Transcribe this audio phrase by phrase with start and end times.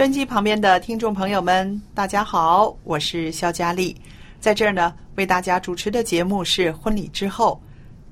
[0.00, 3.94] 收音机旁边的听众朋友们，大家好，我是肖佳丽，
[4.40, 7.60] 在这儿呢为大家主持的节目是婚礼之后，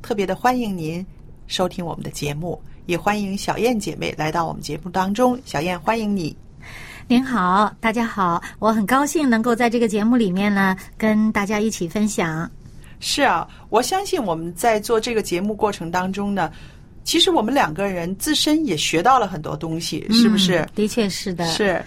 [0.03, 1.03] 特别的欢迎您
[1.47, 5.41] 收听我们的节目，也欢迎小燕姐妹来到我们节目当中。
[5.47, 6.37] 小燕，欢迎你。
[7.07, 12.51] 您好，大家好，我很高兴能够在这个节目里面呢，跟大家一起分享。
[13.01, 16.53] 是啊，我相信我们在做这个节目过程当中呢，
[17.09, 20.59] 其实我们两个人自身也学到了很多东西，是不是？
[20.59, 21.47] 嗯的确是的。
[21.51, 21.83] 是，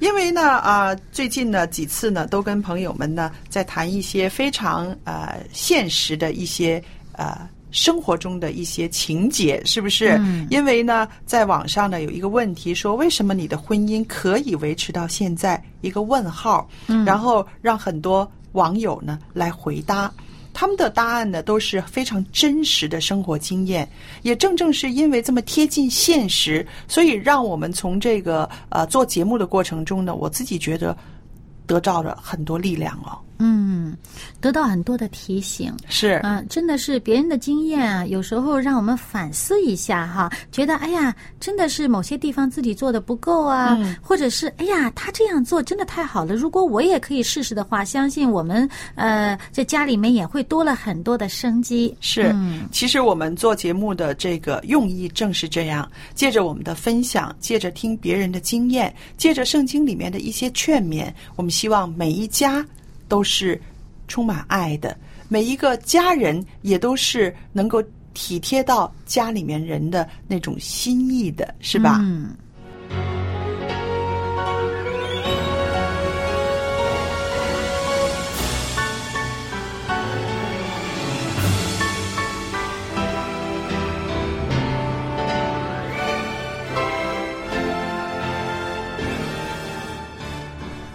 [0.00, 7.48] 因为呢啊、最近呢几次呢都跟朋友们呢在谈一些非常呃现实的一些呃。
[7.70, 10.10] 生活中的一些情节，是不是？
[10.20, 15.60] 嗯因为呢，在网上呢有一个问题说，为什么你的婚姻可以维持到现在？
[15.80, 20.08] 一个问号，嗯然后让很多网友呢来回答。
[20.54, 23.86] 他们的答案呢都是非常真实的生活经验，
[24.22, 30.96] 也正正是因为这么贴近现实，所以让我们从这个呃做节目的过程中呢，我自己觉得
[31.66, 33.18] 得到了很多力量哦。
[33.38, 33.96] 嗯，
[34.40, 35.72] 得到很多的提醒。
[35.88, 51.94] 是，嗯、真的是别人的经验啊，有时候让我们反思一下哈，觉得哎呀，真的是某些地方自己做的不够啊，嗯或者是哎呀，他这样做真的太好了，如果我也可以试试的话，相信我们呃在家里面也会多了很多的生机。
[52.00, 62.64] 是，嗯其实我们做节目的这个用意正是这样，借着我们的分享，借着听别人的经验，借着圣经里面的一些劝勉，我们希望每一家
[63.14, 63.60] 都是
[64.08, 64.98] 充满爱的，
[65.28, 67.80] 每一个家人也都是能够
[68.12, 72.00] 体贴到家里面人的那种心意的，是吧？
[72.02, 72.34] 嗯。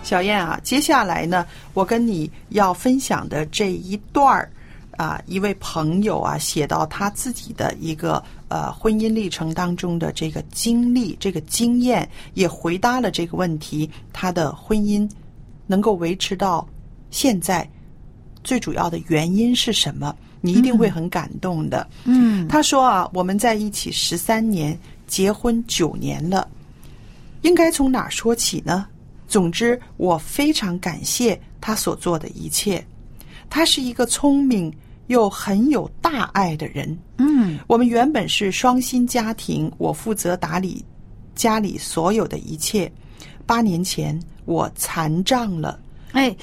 [0.09, 4.51] 小燕啊，接下来呢，我跟你要分享的这一段儿
[4.97, 15.07] 啊，一位朋友啊写到他自己的一个呃婚姻历程当中的这个经历、这个经验，也回答了这个问题：他的婚姻
[15.67, 16.67] 能够维持到
[17.11, 17.69] 现在，
[18.43, 20.15] 最主要的原因是什么？
[20.41, 21.87] 你一定会很感动的。
[22.05, 26.47] 嗯他说啊，我们在一起十三年，结婚九年了，
[27.43, 28.87] 应该从哪儿说起呢？
[29.29, 32.83] 总之，我非常感谢他所做的一切。
[33.49, 34.73] 他是一个聪明
[35.07, 36.97] 又很有大爱的人。
[37.17, 40.83] 嗯我们原本是双薪家庭，我负责打理
[41.35, 42.91] 家里所有的一切。
[43.45, 45.79] 八年前，我残障了。
[46.11, 46.35] 哎，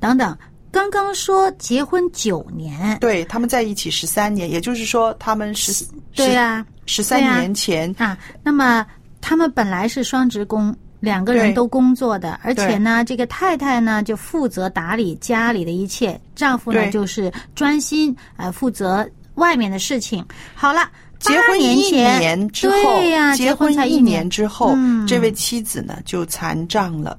[0.00, 0.36] 等等，
[0.72, 5.84] 刚刚说结婚九年，对，他们在一起十三年，也就是说，他们十
[6.14, 8.84] 对呀、十三年前啊，那么
[9.20, 20.24] 他们本来是双职工，两个人都工作的，而且呢，这个太太呢就负责打理家里的一切，丈夫呢就是专心呃负责外面的事情。
[20.54, 20.88] 好了，
[21.18, 25.06] 结婚一年之后，对呀、结婚才一年之后，嗯。
[25.06, 27.18] 这位妻子呢就残障了。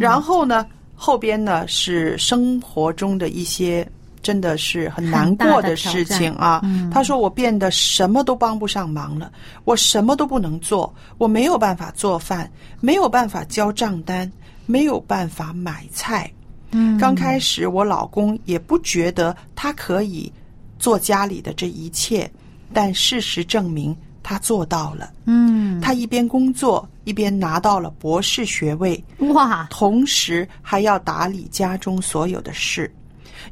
[0.00, 0.64] 然后呢，
[0.94, 3.86] 后边呢是生活中的一些
[4.26, 6.60] 真的是很难过的事情啊。
[6.64, 9.30] 嗯他说：“我变得什么都帮不上忙了，
[9.64, 12.50] 我什么都不能做，我没有办法做饭，
[12.80, 14.30] 没有办法交账单，
[14.66, 16.28] 没有办法买菜。
[16.72, 20.32] 嗯，刚开始，我老公也不觉得他可以
[20.80, 22.28] 做家里的这一切，
[22.72, 25.12] 但事实证明他做到了。
[25.26, 29.02] 嗯，他一边工作，一边拿到了博士学位，
[29.34, 32.92] 哇，同时还要打理家中所有的事，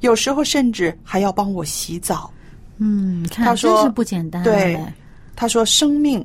[0.00, 2.30] 有时候甚至还要帮我洗澡。
[2.78, 4.78] 嗯，他说真是不简单，对，
[5.36, 6.24] 他说生命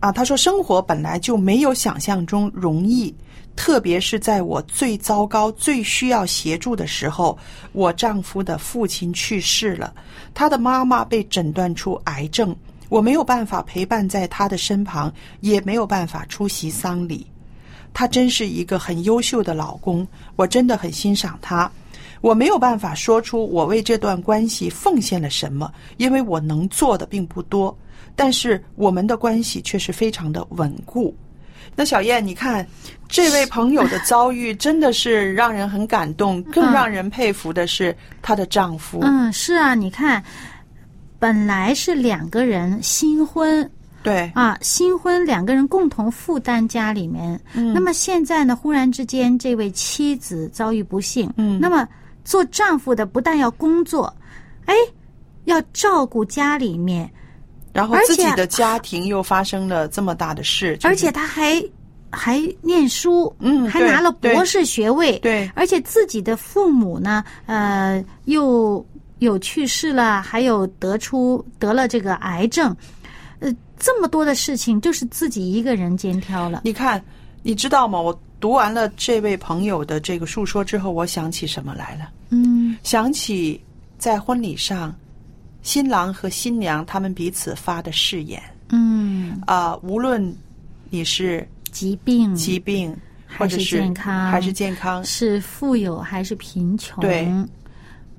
[0.00, 3.14] 啊，他说生活本来就没有想象中容易，
[3.54, 7.38] 特别是在我最糟糕、最需要协助的时候，
[7.72, 9.94] 我丈夫的父亲去世了，
[10.34, 12.54] 他的妈妈被诊断出癌症，
[12.88, 17.26] 我没有办法陪伴在他的身旁，也没有办法出席丧礼。
[17.94, 20.06] 他真是一个很优秀的老公，
[20.36, 21.70] 我真的很欣赏他。
[22.20, 27.76] 我没有办法说出我为这段关系奉献了什么，因为我能做的并不多。
[28.16, 31.14] 但是我们的关系却是非常的稳固。
[31.76, 32.66] 那小燕，你看
[33.08, 38.98] 这位朋友的遭遇真的是让人很感动，更让人佩服的是她的丈夫。
[39.02, 40.20] 嗯，是啊，你看，
[41.20, 43.70] 本来是两个人新婚
[44.02, 51.86] 对，啊，新婚两个人共同负担家里面，嗯那么现在呢，忽然之间这位妻子遭遇不幸，嗯那么
[52.28, 54.14] 做丈夫的不但要工作，
[54.66, 54.74] 哎，
[55.46, 57.10] 要照顾家里面，
[57.72, 61.64] 然后自己的家庭又发生了这么大的事，就是而且他还
[62.10, 68.84] 还念书，嗯还拿了博士学位，对而且自己的父母呢，呃，又
[69.20, 72.76] 有去世了，还有得出得了这个癌症，
[73.38, 76.60] 呃，这么多的事情，就是自己一个人肩挑了。
[76.64, 77.02] 你看，
[77.42, 77.98] 你知道吗？
[77.98, 82.10] 我读完了这位朋友的这个述说之后，我想起什么来了？
[82.30, 82.76] 嗯。
[82.82, 83.60] 想起
[83.98, 84.94] 在婚礼上，
[85.62, 88.40] 新郎和新娘他们彼此发的誓言。
[88.70, 90.34] 嗯，啊、无论
[90.90, 92.96] 你是疾病疾病，
[93.36, 97.26] 或者是健康，还是健康，是富有还是贫穷，对，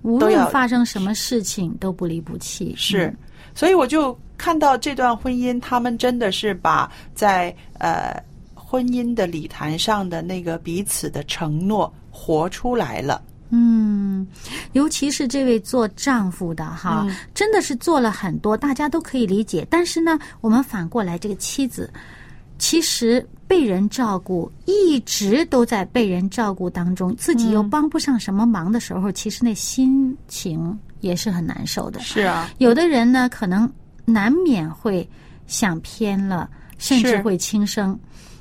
[0.01, 2.73] 无论发生什么事情，都不离不弃。
[2.75, 3.07] 是。
[3.07, 3.17] 嗯，
[3.55, 8.21] 所以我就看到这段婚姻，他们真的是把在呃
[8.69, 13.19] 婚姻的礼坛上的那个彼此的承诺活出来了。
[13.49, 14.27] 嗯，
[14.73, 19.65] 尤其是这位做丈夫的哈，嗯真的是做了很多，大家都可以理解。
[19.71, 21.91] 但是呢，我们反过来，这个妻子
[22.59, 31.99] 其实被人照顾，一直都在被人照顾当中，自己又帮不上什么忙的时候，其实那心情也是很难受的。
[32.01, 33.67] 是啊，有的人呢，可能
[34.05, 35.09] 难免会
[35.47, 37.99] 想偏了，甚至会轻生。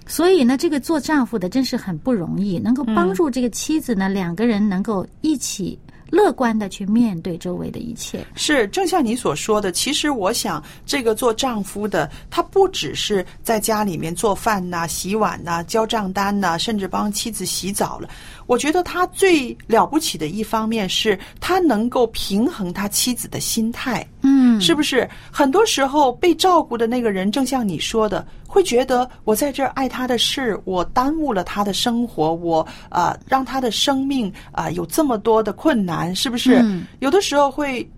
[0.08, 5.78] 所以呢，这个做丈夫的真是很不容易，能够帮助这个妻子呢，两个人能够一起
[6.10, 8.26] 乐观的去面对周围的一切。
[8.34, 18.08] 是，正像你所说的，其实我想，这个做丈夫的，他不只是在家里面做饭呐、洗碗呐、交账单呐、甚至帮妻子洗澡了。
[18.46, 24.06] 我觉得他最了不起的一方面是，他能够平衡他妻子的心态。
[24.22, 25.08] 嗯，是不是？
[25.30, 36.60] 很多时候被照顾的那个人，正像你说的，会觉得我在这儿爱他的事，我耽误了他的生活，我啊、呃让他的生命啊、有这么多的困难，是不是？
[36.62, 37.88] 嗯有的时候会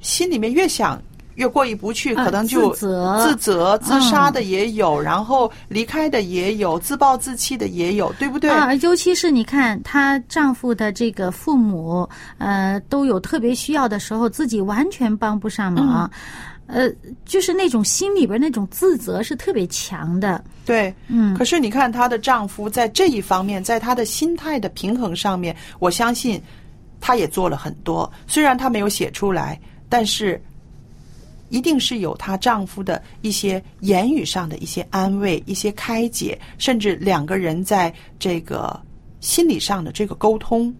[0.00, 1.00] 心里面越想
[1.34, 8.50] 越过意不去，啊可能就自责自责、自杀的也有，然后离开的也有，自暴自弃的也有，对不对？
[8.50, 12.08] 啊，尤其是你看她丈夫的这个父母，
[12.38, 16.10] 呃，都有特别需要的时候，自己完全帮不上忙，
[16.66, 16.90] 呃，
[17.24, 20.42] 就是那种心里边那种自责是特别强的。
[20.64, 26.40] 对，嗯可是你看，她的丈夫在这一方面，在她的心态的平衡上面，我相信
[27.00, 28.10] 他也做了很多。
[28.28, 30.40] 虽然他没有写出来，但是
[31.52, 38.80] 一定是有她丈夫的一些言语上的一些安慰、一些开解，甚至两个人在这个
[39.20, 40.74] 心理上的这个沟通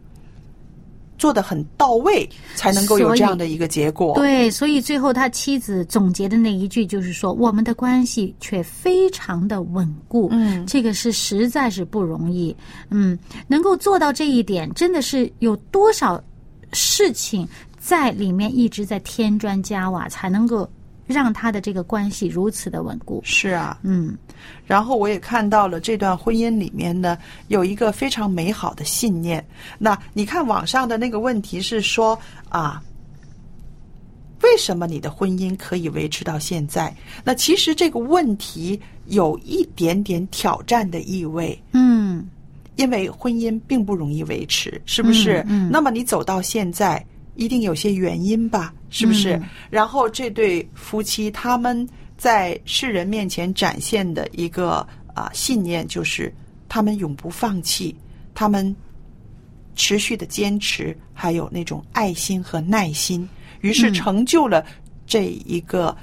[1.18, 4.14] 做得很到位，才能够有这样的一个结果。
[4.14, 10.30] 对，所以最后他妻子总结的那一句就是说，我们的关系却非常的稳固。
[10.32, 12.56] 嗯这个是实在是不容易。
[12.88, 16.20] 嗯，能够做到这一点，真的是有多少
[16.72, 17.46] 事情
[17.84, 20.70] 在里面一直在添砖加瓦，才能够
[21.04, 23.20] 让他的这个关系如此的稳固。
[23.24, 24.16] 是啊，嗯
[24.64, 29.44] 然后我也看到了这段婚姻里面呢有一个非常美好的信念。
[29.78, 32.16] 那你看网上的那个问题是说
[32.48, 32.80] 啊，
[34.42, 36.94] 为什么你的婚姻可以维持到现在？
[37.24, 41.60] 那其实这个问题有一点点挑战的意味。
[41.72, 42.24] 嗯
[42.76, 45.40] 因为婚姻并不容易维持，是不是？
[45.40, 48.72] 嗯嗯那么你走到现在，一定有些原因吧？
[48.90, 49.36] 是不是？
[49.36, 56.32] 嗯然后这对夫妻他们在世人面前展现的一个啊、信念，就是
[56.68, 57.96] 他们永不放弃，
[58.34, 58.74] 他们
[59.74, 63.28] 持续的坚持，还有那种爱心和耐心，
[63.60, 64.64] 于是嗯成就了
[65.06, 65.96] 这一个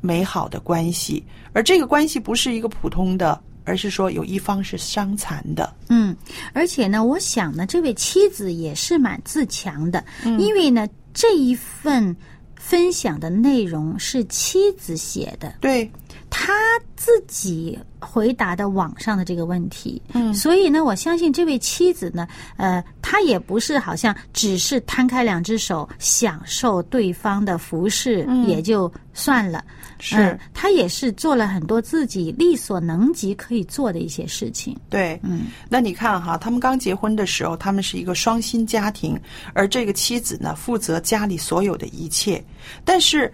[0.00, 1.24] 美好的关系。
[1.52, 5.70] 而这个关系不是一个普通的，而是说有一方是伤残的。
[5.88, 6.16] 嗯，
[6.54, 10.02] 而且呢，我想呢，这位妻子也是蛮自强的，
[10.38, 12.16] 因为呢，这一份
[12.54, 15.90] 分享的内容是妻子写的，对，
[16.38, 16.52] 他
[16.96, 20.34] 自己回答的网上的这个问题，嗯。
[20.34, 22.28] 所以呢，我相信这位妻子呢，
[22.58, 28.46] 呃，她也不是好像只是摊开两只手享受对方的服饰、嗯。
[28.46, 29.64] 也就算了，
[29.98, 30.16] 是。
[30.16, 35.46] 嗯她也是做了很多自己力所能及可以做的一些事情，对，嗯。
[35.70, 39.18] 那你看哈，他们刚结婚的时候，他们是一个双薪家庭，
[39.54, 42.44] 而这个妻子呢，负责家里所有的一切。
[42.84, 43.32] 但是，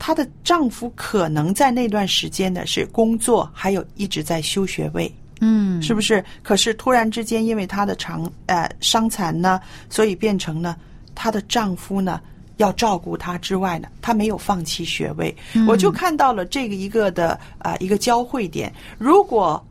[0.00, 6.24] 她的丈夫可能在那段时间呢是工作，还有一直在修学位，嗯，是不是？
[6.42, 10.74] 可是突然之间，因为她的长呃伤残呢，所以变成呢，
[11.14, 12.20] 她的丈夫呢。
[12.56, 15.34] 要照顾她之外呢，她没有放弃学位。
[15.66, 18.70] 我就看到了这个一个的啊、呃一个交汇点。
[18.98, 19.66] 如果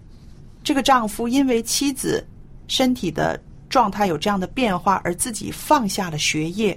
[0.63, 2.25] 这个丈夫因为妻子
[2.67, 6.75] 身体的状态有这样的变化，而自己放下了学业，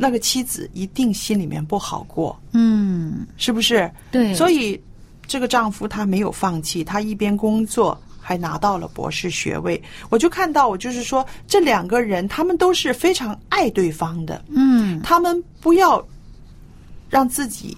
[0.00, 3.90] 那个妻子一定心里面不好过，嗯，是不是？
[4.10, 4.80] 对，所以以
[5.26, 8.00] 这个丈夫他没有放弃，他一边工作。
[8.20, 15.00] 还拿到了博士学位，我就看到，我就是说，这两个人他们都是非常爱对方的，嗯。
[15.00, 16.06] 他们不要
[17.08, 17.74] 让自己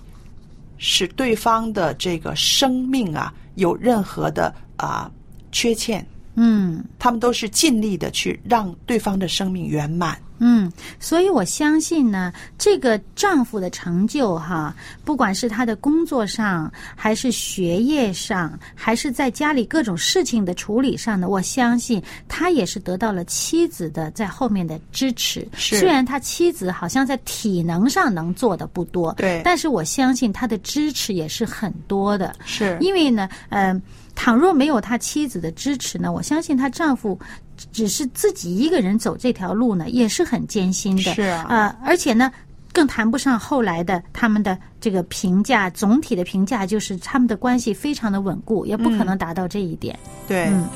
[0.76, 5.08] 使对方的这个生命啊有任何的啊、
[5.52, 6.84] 缺陷，嗯。
[6.98, 10.18] 他们都是尽力的去让对方的生命圆满。
[10.42, 25.46] 嗯，所以我相信呢，这个丈夫的成就哈，不管是他的工作上，还是学业上，还是在家里各种事情的处理上呢，我相信他也是得到了妻子的在后面的支持。
[25.52, 32.34] 是虽然他妻子好像在体能上能做的不多，对但是我相信他的支持也是很多的。
[32.46, 33.80] 是因为呢，嗯、
[34.22, 37.18] 倘若没有他妻子的支持呢，我相信她丈夫
[37.72, 41.14] 只是自己一个人走这条路呢，也是很艰辛的。
[41.14, 42.30] 是啊呃，而且呢。
[42.72, 49.98] 更谈不上后来的他们的这个评价，总体的评价就是他们的关系非常的稳固，也不可能达到这一点。
[50.28, 50.68] 对，嗯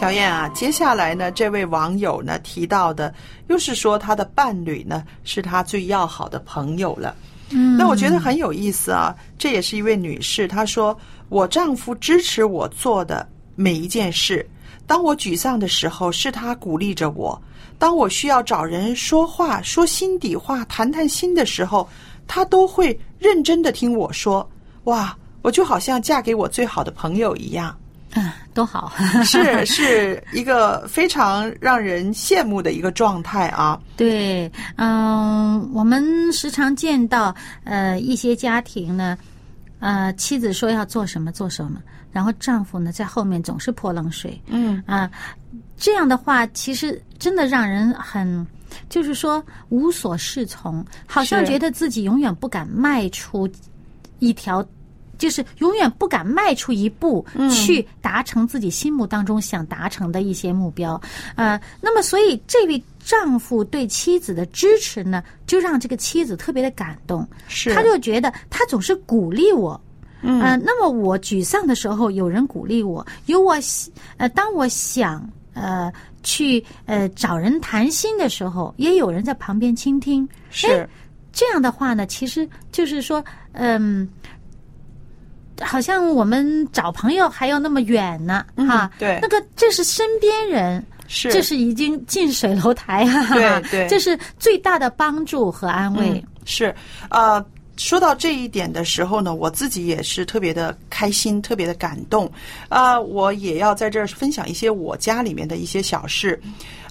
[0.00, 3.12] 小燕啊，接下来呢，这位网友呢提到的，
[3.48, 7.14] 又是说他的伴侣呢是他最要好的朋友了。
[7.50, 10.96] 嗯，那我觉得很有意思啊，这也是一位女士，她说
[11.28, 14.48] ：“我丈夫支持我做的每一件事。
[14.86, 17.38] 当我沮丧的时候，是他鼓励着我；
[17.78, 21.86] 当我需要找人说话、说心底话、谈谈心的时候，
[22.26, 24.50] 他都会认真的听我说。
[24.84, 27.76] 哇，我就好像嫁给我最好的朋友一样。”
[28.14, 28.92] 啊，都好。
[29.24, 33.80] 是是一个非常让人羡慕的一个状态啊。
[33.96, 39.16] 对，嗯、我们时常见到呃一些家庭呢，
[39.78, 41.80] 呃妻子说要做什么做什么，
[42.12, 45.10] 然后丈夫呢在后面总是泼冷水嗯，啊、
[45.76, 48.46] 这样的话其实真的让人很。
[48.88, 53.48] 就是说无所适从，好像觉得自己永远不敢迈出
[54.20, 54.64] 一条，
[55.20, 60.98] 就是永远不敢迈出一步去达成自己心目当中想达成的一些目标。
[61.36, 69.78] 呃，那么所以这位丈夫对妻子的支持呢，就让这个妻子特别的感动，是，他就觉得他总是鼓励我。
[70.22, 80.26] 嗯呃，那么我沮丧的时候，有人鼓励我，有我喜呃，当我想呃去呃找人谈心的时候，也有人在旁边倾听。
[80.50, 80.88] 是
[81.32, 84.06] 这样的话呢，其实就是说，嗯，
[85.60, 88.90] 好像我们找朋友还要那么远呢，嗯哈。
[88.98, 96.10] 对那个这是身边人，是，这是已经近水楼台啊，对对这是最大的帮助和安慰。
[96.10, 96.74] 嗯、是
[97.10, 97.44] 呃。
[97.76, 102.30] 说到这一点的时候呢，我自己也是特别的开心，特别的感动。
[102.68, 106.38] 啊、我也要在这儿分享一些我家里面的一些小事。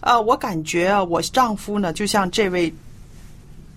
[0.01, 2.73] 呃，我感觉啊，我丈夫呢，就像这位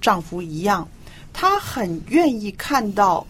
[0.00, 0.88] 丈夫一样，
[1.34, 3.26] 他很愿意看到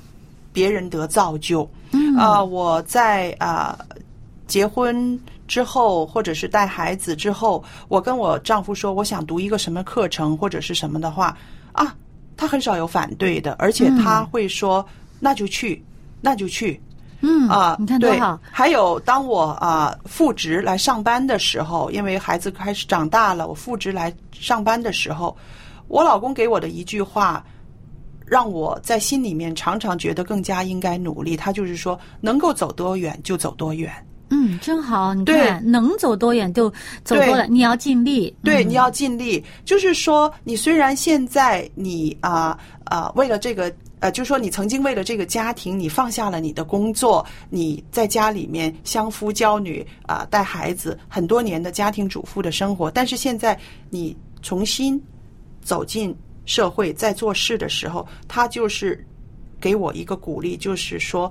[0.53, 1.69] 别人得造就。
[1.93, 3.79] 嗯啊、我在啊、
[4.47, 11.37] 结婚之后，或者是带孩子之后，我跟我丈夫说我想读一个什么课程或者是什么的话
[11.73, 11.95] 啊，
[12.37, 14.85] 他很少有反对的，而且他会说、
[15.21, 15.85] 那就去，
[16.21, 16.81] 那就去。
[17.25, 25.37] 嗯啊，对你看多好，还有，当我啊复职来上班的时候，因为孩子开始长大了，我复职来上班的时候，
[25.87, 27.45] 我老公给我的一句话，
[28.27, 31.37] 让我在心里面常常觉得更加应该努力。
[31.37, 33.93] 他就是说，能够走多远就走多远。
[34.31, 35.13] 嗯，真好。
[35.13, 36.71] 你对看，能走多远就
[37.05, 38.35] 走多远，你要尽力。
[38.43, 39.45] 对，嗯你要尽力。
[39.65, 53.59] 就是说，你虽然现在你啊啊、为了这个呃，就说你曾经为了这个家庭，你放下了你的工作，你在家里面相夫教女啊、带孩子很多年的家庭主妇的生活，但是现在
[53.91, 55.01] 你重新
[55.63, 56.15] 走进
[56.45, 59.05] 社会，在做事的时候，他就是
[59.61, 61.31] 给我一个鼓励，就是说。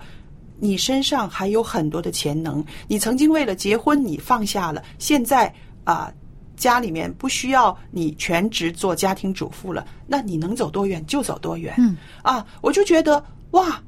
[0.63, 5.51] 你身上还有很多的潜能，你曾经为了结婚你放下了，现在
[5.85, 6.13] 啊、
[6.55, 11.73] 家里面不需要你全职做家庭主妇了，那你能走多远就走多远。
[11.79, 13.81] 嗯啊，我就觉得哇，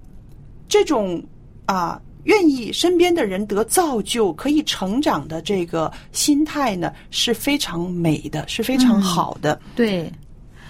[0.68, 1.24] 这种
[1.68, 9.62] 啊愿意身边的人得造就、可以成长的这个心态呢，是非常美的，是非常好的。
[9.76, 10.12] 对，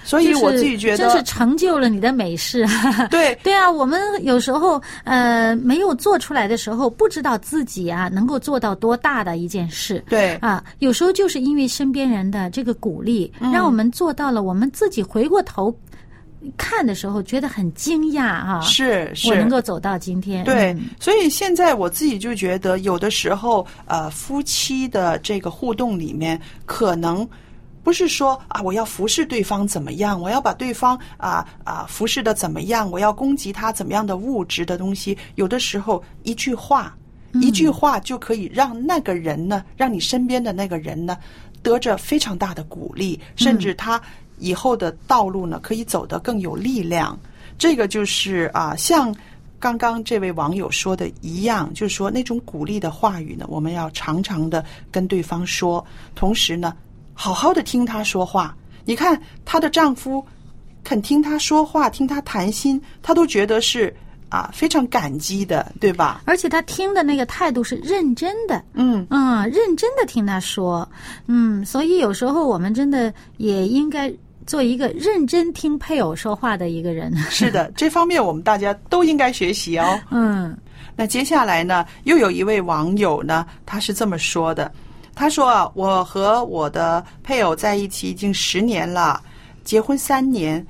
[0.03, 2.65] 所以我自己觉得真是，成就了你的美事。
[3.09, 10.03] 对对啊，我们有时候呃没有做出来的时候，不知道自己啊能够做到多大的一件事。
[10.09, 15.75] 对啊，有时候就是因为身边人的这个鼓励，嗯让我们做到了，我们自己回过头
[16.57, 18.59] 看的时候，觉得很惊讶啊！
[18.61, 20.43] 是是，我能够走到今天。
[20.43, 27.25] 对嗯，所以现在我自己就觉得，有的时候，呃，夫妻的这个互动里面，可能
[27.83, 36.95] 不是说啊，我要服侍对方怎么样，我要把对方啊啊服侍的怎么样，我要攻击他怎么样的物质的东西，有的时候一句话，
[37.33, 41.17] 一句话就可以让那个人呢，让你身边的那个人呢，
[41.61, 44.01] 得着非常大的鼓励，甚至他
[44.39, 47.19] 以后的道路呢，可以走得更有力量。
[47.57, 49.13] 这个就是啊，像
[49.59, 56.75] 刚刚这位网友说的一样，就是说那种鼓励的话语呢，我们要常常的跟对方说，同时呢，
[57.13, 58.55] 好好的听她说话。
[58.85, 60.25] 你看她的丈夫
[60.83, 63.95] 肯听她说话，听她谈心，她都觉得是
[64.29, 66.21] 啊非常感激的，对吧？
[66.25, 70.87] 而且她听的那个态度是认真的，嗯，嗯，认真的听她说，
[71.27, 74.11] 嗯，所以有时候我们真的也应该
[74.45, 77.15] 做一个认真听配偶说话的一个人。
[77.29, 79.99] 是的，这方面我们大家都应该学习哦。
[80.09, 80.57] 嗯
[80.95, 84.71] 那接下来呢，又有一位网友呢，他是这么说的：
[85.15, 89.21] 他说啊，我和我的配偶在一起已经十年了，
[89.63, 90.65] 结婚三年，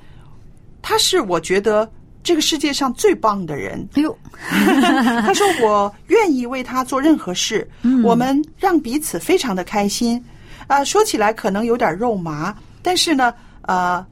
[0.82, 1.90] 他是我觉得
[2.22, 3.88] 这个世界上最棒的人。
[3.94, 4.16] 哎呦，
[5.22, 7.68] 他说我愿意为他做任何事，
[8.02, 10.22] 我们让彼此非常的开心。
[10.66, 14.04] 啊、说起来可能有点肉麻，但是呢，呃，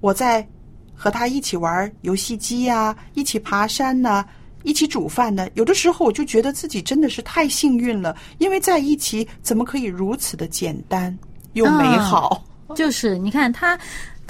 [0.00, 0.46] 我在
[0.94, 4.24] 和他一起玩游戏机呀、一起爬山呐、
[4.62, 11.16] 一起煮饭呢，有的时候我就觉得自己真的是太幸运了，因为在一起怎么可以如此的简单
[11.52, 12.42] 又美好？
[12.74, 13.78] 就是你看他。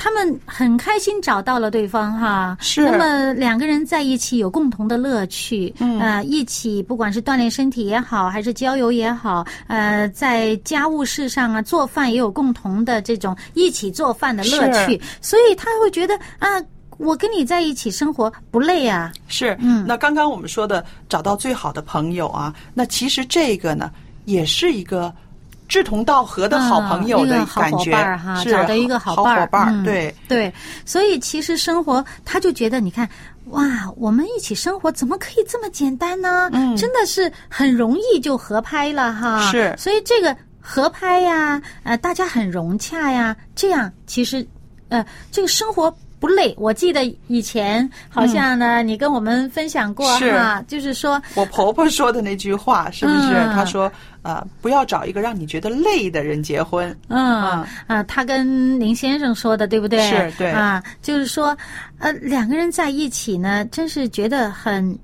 [0.02, 16.48] 他们很开心找到了对方哈，是那么两个人在一起有共同的乐趣，嗯，呃，一起不管是锻炼身体也好，还是郊游也好，呃，在家务事上啊，做饭也有共同的这种一起做饭的乐趣，所以他会觉得啊，
[17.00, 23.90] 我跟你在一起生活不累啊，是，嗯，那刚刚我们说的找到最好的朋友啊，那其实这个呢，
[24.26, 25.12] 也是一个
[25.66, 30.52] 志同道合的好朋友的感觉，哈，是找到一个好伙伴儿，嗯对对，
[30.84, 33.08] 所以其实生活，他就觉得你看。
[33.46, 33.64] 哇，
[33.96, 36.48] 我们一起生活怎么可以这么简单呢？
[36.52, 39.50] 嗯真的是很容易就合拍了哈。
[39.50, 44.46] 是所以这个合拍呀，呃，大家很融洽呀，这样其实，
[44.88, 46.54] 呃，这个生活不累。
[46.58, 53.32] 我记得以前好像呢，你跟我们分享过哈，就是说，我婆婆说的那句话，是不是？
[53.34, 53.90] 嗯她说，
[54.22, 56.94] 呃，不要找一个让你觉得累的人结婚。
[57.08, 60.00] 嗯啊，她跟林先生说的，对不对？
[60.10, 61.56] 是对啊，就是说，
[61.98, 64.96] 呃，两个人在一起呢，真是觉得很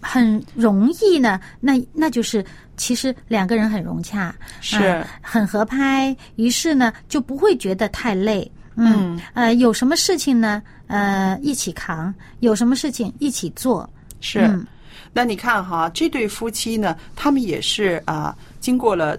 [0.00, 1.40] 很容易呢。
[1.60, 2.44] 那那就是，
[2.76, 8.48] 其实两个人很融洽，是啊很合拍，于是呢就不会觉得太累。
[8.76, 10.62] 嗯，呃，有什么事情呢？
[10.86, 13.88] 呃，一起扛；有什么事情一起做。
[14.20, 14.66] 是，嗯
[15.12, 19.16] 那你看哈，这对夫妻呢，他们也是啊、经过了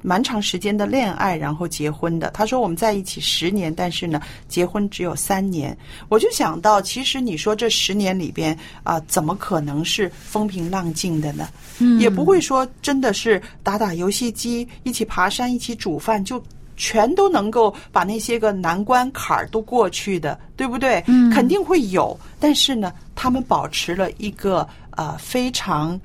[0.00, 2.30] 蛮长时间的恋爱，然后结婚的。
[2.30, 5.76] 他说我们在一起十年，但是呢，结婚只有三年。
[6.08, 11.48] 我就想到，其实你说这十年里边啊、怎么可能是风平浪静的呢？
[11.80, 16.40] 嗯也不会说真的是打打游戏机，一起爬山，一起煮饭，就
[16.82, 21.00] 全都能够把那些个难关坎儿都过去的，对不对？
[21.06, 21.30] 嗯。
[21.30, 25.98] 肯定会有，但是呢，他们保持了一个呃非常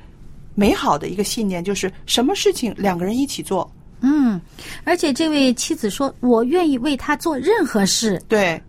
[0.54, 3.68] 美好的一个信念，就是什么事情两个人一起做，
[4.02, 4.40] 嗯，
[4.84, 8.62] 而且这位妻子说：“我愿意为他做任何事，对，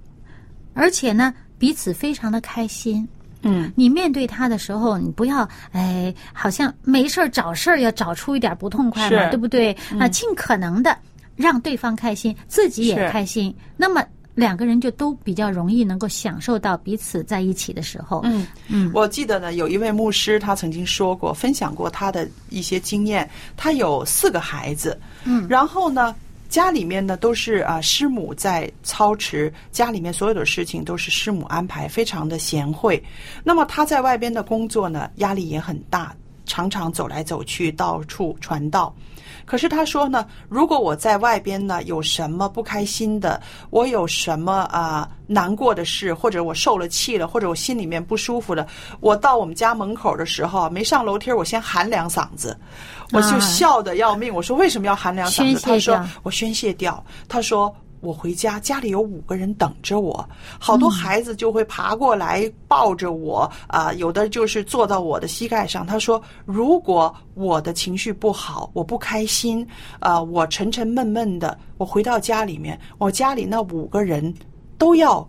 [0.73, 3.07] 而且呢，彼此非常的开心。
[3.43, 9.73] 嗯，你面对他的时候，你不要哎，好像没事儿找事儿，要找出一点不痛快嘛，对不对？
[10.01, 10.97] 啊，尽可能的
[11.39, 18.21] 让对方开心，自己也开心，那么两个人就都比较容易能够享受到彼此在一起的时候。
[18.25, 23.29] 嗯嗯我记得呢，有一位牧师，他曾经说过，分享过他的一些经验。
[23.57, 26.15] 他有四个孩子，嗯然后呢，
[26.49, 33.03] 家里面呢都是啊师母在操持，家里面所有的事情都是师母安排，非常的贤惠。
[33.43, 36.15] 那么他在外边的工作呢，压力也很大，
[36.49, 38.93] 常常走来走去，到处传道。
[39.45, 48.67] 可是他说呢，如果我在外边呢有什么不开心的，我有什么啊、难过的事，或者我受了气了，或者我心里面不舒服了，
[49.01, 52.59] 我到我们家门口的时候，没上楼梯，我先喊两嗓子，
[53.13, 54.35] 我就啊笑得要命。
[54.35, 55.63] 我说为什么要喊两嗓子？
[55.63, 57.03] 他说我宣泄掉。
[57.29, 57.75] 他说。
[58.01, 65.87] 我回家，家里有五个人等着我，好多孩子就会爬过来抱着我，啊、有的就是坐到我的膝盖上。
[65.87, 69.67] 他说，如果我的情绪不好，我不开心，
[69.99, 74.33] 啊，我沉沉闷闷的，我回到家里面，我家里那五个人
[74.77, 75.27] 都要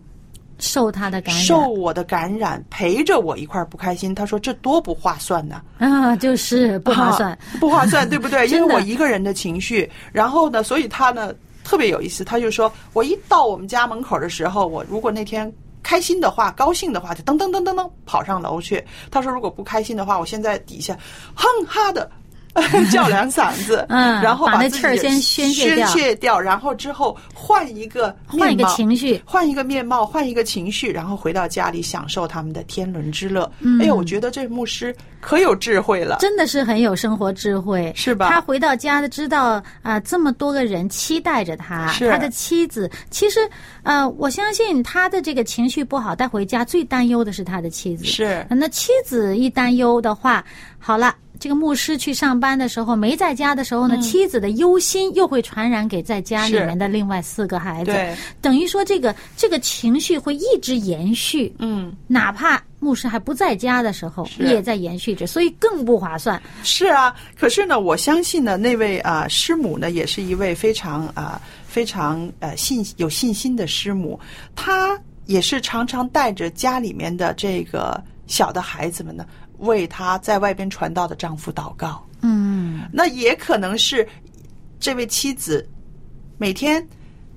[0.58, 4.14] 受他的感染，受我的感染，陪着我一块儿不开心。
[4.14, 7.32] 他说这多不划算呢、啊，就是不划算。
[7.32, 8.46] 啊不划算，对不对？
[8.48, 11.32] 因为我一个人的情绪，然后呢，所以他呢
[11.70, 15.52] 特别有意思，他就说我一到我们家门口的时候，我如果那天。
[15.82, 18.84] 开心的话，高兴的话，就噔噔噔噔噔跑上楼去。
[19.10, 20.96] 他说，如果不开心的话，我现在底下
[21.34, 22.08] 哼哈的
[22.90, 33.50] 叫两嗓子，嗯然后把那气儿先宣泄掉宣泄掉，然后之后换一个换一个情绪换一个面貌，换一个情绪，然后回到家里享受他们的天伦之乐。
[33.60, 36.16] 嗯哎呦，我觉得这牧师可有智慧了。
[36.18, 42.90] 真的是很有生活智慧，是吧他回到家的知道啊、这么多个人期待着他，是他的妻子。
[43.10, 43.48] 其实，
[43.84, 48.04] 呃，我相信他的这个情绪不好带回家，最担忧的是他的妻子。
[48.04, 50.44] 是那妻子一担忧的话，
[50.78, 51.14] 好了。
[51.40, 57.92] 这个牧师去上班的时候没在家的时候呢，妻子的忧心又会传染给在家里面的另外四个孩子，
[58.42, 64.42] 等于说这个这个情绪会一直延续，嗯，哪怕牧师还不在家的时候，是。
[64.42, 66.40] 也在延续着，所以更不划算。
[66.62, 74.20] 是啊，可是呢，我相信呢，那位啊、师母呢，也是一位非常啊、非常呃信有信心的师母，
[74.54, 79.24] 她也是常常带着家里面的这个小的孩子们呢，
[79.60, 82.04] 为她在外边传道的丈夫祷告。
[82.22, 84.06] 嗯，那也可能是
[84.78, 85.66] 这位妻子
[86.36, 86.86] 每天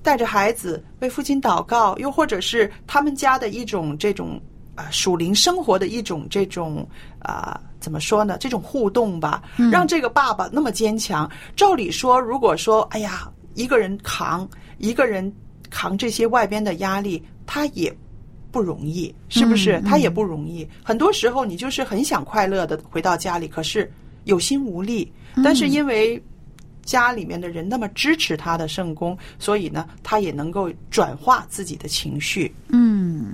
[0.02, 4.42] 带着孩子为父亲祷告，又或者是他们家的一种这种
[4.76, 6.86] 啊、属灵生活的一种这种
[7.20, 8.38] 啊、怎么说呢？
[8.40, 11.30] 这种互动吧，让这个爸爸那么坚强。
[11.56, 14.46] 照理说，如果说哎呀，一个人扛，
[14.80, 15.34] 一个人
[15.70, 17.96] 扛这些外边的压力，他也。
[18.54, 19.80] 不容易，是不是？
[19.80, 20.66] 嗯他也不容易。
[20.84, 23.92] 很多时候，你就是很想快乐的回到家里，可是
[24.26, 25.12] 有心无力。
[25.44, 26.22] 但是因为
[26.86, 32.54] 家里面的人那么支持他的圣功，所以呢，他也能够转化自己的情绪。
[32.70, 33.34] 嗯，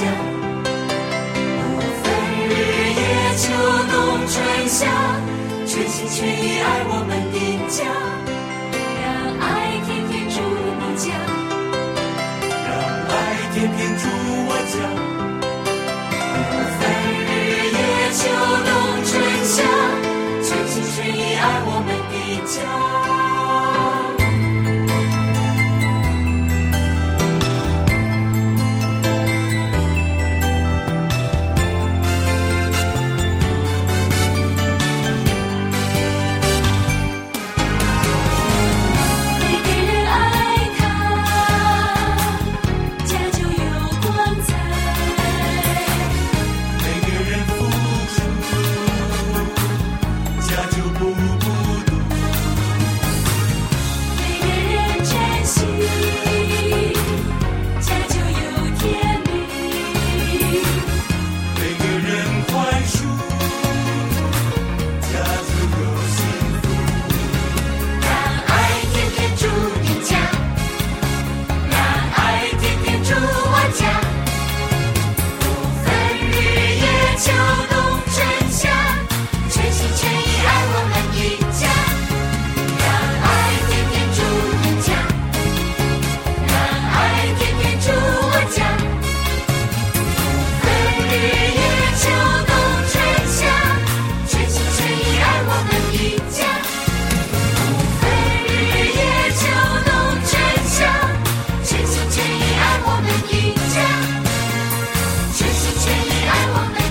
[0.00, 0.06] 家。
[1.76, 2.04] 不分
[2.48, 2.50] 日
[2.96, 3.00] 夜
[3.36, 3.42] 秋
[3.90, 3.92] 冬
[4.26, 4.34] 春
[4.66, 4.80] 夏，
[5.66, 7.36] 全心全意爱我们的
[7.68, 7.78] 家。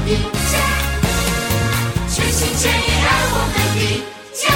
[0.10, 0.16] 的
[0.50, 0.58] 家，
[2.10, 4.02] 全心全意爱我们的
[4.34, 4.50] 家。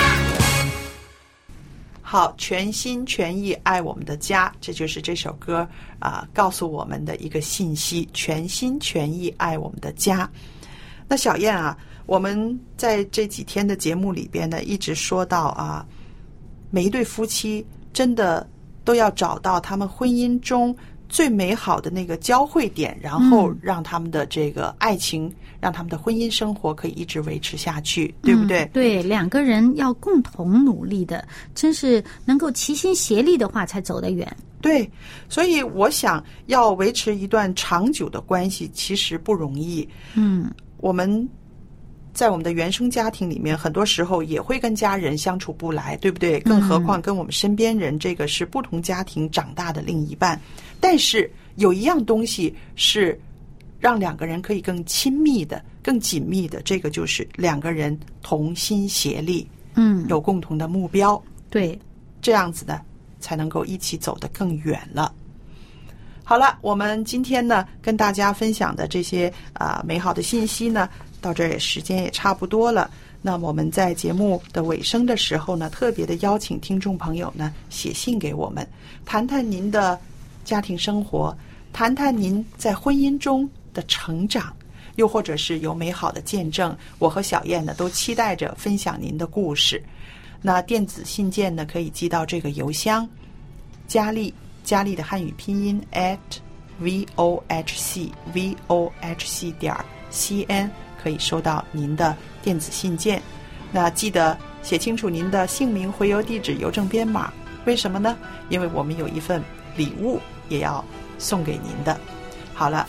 [2.02, 5.68] 好，全心全意爱我们的家，这就是这首歌
[6.00, 10.28] 啊、告诉我们的一个信息：全心全意爱我们的家。
[11.08, 15.86] 那小燕啊，我们在这几天的节目里边呢，一直说到啊，
[16.72, 17.63] 每一对夫妻
[17.94, 18.50] 真的
[18.84, 20.76] 都要找到他们婚姻中
[21.10, 28.63] 最美好的那个交汇点，然后让他们的这个爱情，让他们的婚姻生活可以一直维持下去，对不对？
[28.63, 34.30] 嗯对，两个人要共同努力的，真是能够齐心协力的话，才走得远。
[34.60, 34.91] 对，
[35.30, 39.88] 所以我想要维持一段长久的关系，其实不容易。
[40.15, 41.30] 嗯，我们
[42.13, 46.41] 在我们的原生家庭里面，很多时候也会跟家人相处不来，对不对？
[46.41, 50.38] 更何况跟我们身边人，这个是不同家庭长大的另一半。
[50.82, 53.17] 但是有一样东西是
[53.84, 61.22] 让两个人可以更亲密的、更紧密的，这个就是两个人同心协力，嗯，有共同的目标。
[61.50, 61.78] 对，
[62.22, 62.80] 这样子呢，
[63.19, 65.13] 才能够一起走得更远了。
[66.24, 70.88] 好了，我们今天呢跟大家分享的这些啊、美好的信息呢，
[71.19, 72.89] 到这儿也时间也差不多了。
[73.22, 78.65] 那我们在节目的尾声的时候呢，特别的邀请听众朋友呢写信给我们，
[79.04, 80.00] 谈谈您的
[80.46, 81.38] 家庭生活，
[81.74, 84.55] 谈谈您在婚姻中的成长，
[84.95, 86.75] 又或者是有美好的见证。
[86.99, 89.83] 我和小燕呢都期待着分享您的故事。
[90.41, 93.07] 那电子信件呢，可以寄到这个邮箱，
[93.88, 94.33] 佳丽
[94.63, 96.17] 佳丽的汉语拼音 at
[96.79, 99.73] v o h c v o h c 点
[100.09, 100.69] c n，
[101.01, 103.21] 可以收到您的电子信件。
[103.71, 107.31] 那记得写清楚您的姓名、回邮地址、邮政编码。
[107.65, 108.17] 为什么呢？
[108.49, 109.41] 因为我们有一份
[109.77, 110.83] 礼物也要
[111.17, 111.97] 送给您的。
[112.53, 112.86] 好了，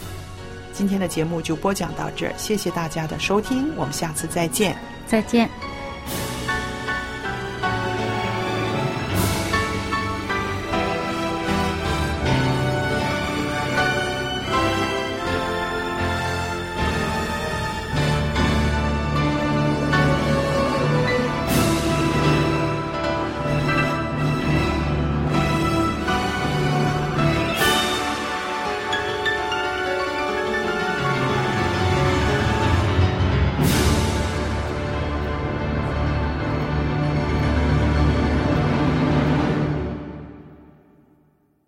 [0.74, 4.76] 今天的节目就播讲到这儿，谢谢大家的收听，我们下次再见。
[5.06, 5.48] 再见。